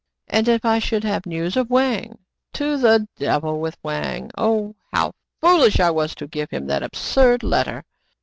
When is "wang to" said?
1.69-2.75